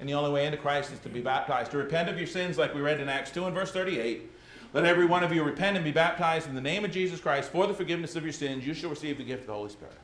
[0.00, 2.56] And the only way into Christ is to be baptized, to repent of your sins,
[2.56, 4.30] like we read in Acts 2 and verse 38.
[4.72, 7.50] Let every one of you repent and be baptized in the name of Jesus Christ
[7.50, 8.66] for the forgiveness of your sins.
[8.66, 9.98] You shall receive the gift of the Holy Spirit.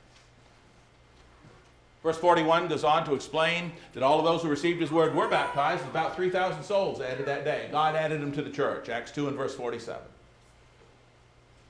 [2.03, 5.29] Verse 41 goes on to explain that all of those who received his word were
[5.29, 5.85] baptized.
[5.87, 7.69] About 3,000 souls added that day.
[7.73, 8.89] God added them to the church.
[8.89, 10.01] Acts 2 and verse 47.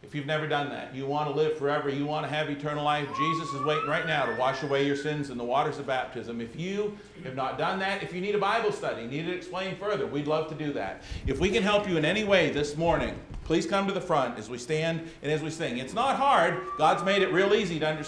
[0.03, 2.84] If you've never done that, you want to live forever, you want to have eternal
[2.84, 5.86] life, Jesus is waiting right now to wash away your sins in the waters of
[5.86, 6.40] baptism.
[6.40, 9.78] If you have not done that, if you need a Bible study, need it explained
[9.78, 11.03] further, we'd love to do that.
[11.26, 14.38] If we can help you in any way this morning, please come to the front
[14.38, 15.78] as we stand and as we sing.
[15.78, 18.05] It's not hard, God's made it real easy to understand.